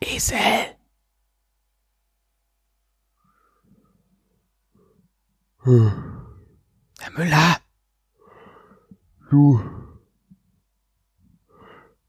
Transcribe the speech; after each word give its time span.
Esel. 0.00 0.77
Herr 5.68 7.10
Müller. 7.14 7.58
Du. 9.28 9.60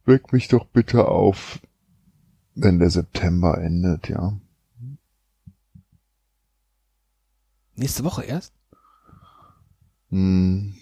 Weck 0.05 0.31
mich 0.31 0.47
doch 0.47 0.65
bitte 0.65 1.09
auf, 1.09 1.59
wenn 2.55 2.79
der 2.79 2.89
September 2.89 3.57
endet, 3.57 4.07
ja. 4.07 4.39
Nächste 7.75 8.05
Woche 8.05 8.23
erst? 8.23 8.53
Hm. 10.09 10.77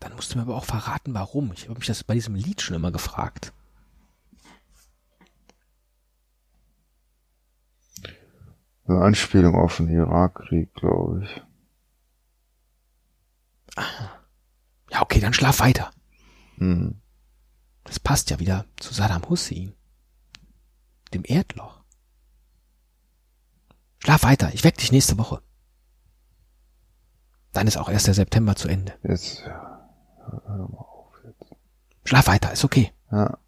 Dann 0.00 0.14
musst 0.14 0.32
du 0.32 0.38
mir 0.38 0.42
aber 0.44 0.56
auch 0.56 0.64
verraten, 0.64 1.12
warum. 1.12 1.52
Ich 1.52 1.68
habe 1.68 1.78
mich 1.78 1.86
das 1.86 2.02
bei 2.02 2.14
diesem 2.14 2.34
Lied 2.34 2.62
schon 2.62 2.76
immer 2.76 2.92
gefragt. 2.92 3.52
Eine 8.88 9.02
Anspielung 9.02 9.54
auf 9.56 9.76
den 9.78 9.88
Irakkrieg, 9.88 10.72
glaube 10.74 11.24
ich. 11.24 11.42
Ja, 14.90 15.02
okay, 15.02 15.20
dann 15.20 15.34
schlaf 15.34 15.60
weiter. 15.60 15.90
Hm. 16.58 17.00
Das 17.84 18.00
passt 18.00 18.30
ja 18.30 18.38
wieder 18.38 18.64
zu 18.76 18.94
Saddam 18.94 19.28
Hussein. 19.28 19.74
Dem 21.12 21.22
Erdloch. 21.24 21.82
Schlaf 23.98 24.22
weiter, 24.22 24.50
ich 24.54 24.64
weck 24.64 24.76
dich 24.76 24.92
nächste 24.92 25.18
Woche. 25.18 25.42
Dann 27.52 27.66
ist 27.66 27.76
auch 27.76 27.88
erst 27.88 28.06
der 28.06 28.14
September 28.14 28.54
zu 28.54 28.68
Ende. 28.68 28.94
Jetzt, 29.02 29.40
ja, 29.40 29.88
hör 30.46 30.68
mal 30.68 30.78
auf 30.78 31.12
jetzt. 31.24 31.54
Schlaf 32.04 32.26
weiter, 32.28 32.52
ist 32.52 32.64
okay. 32.64 32.92
Ja. 33.10 33.38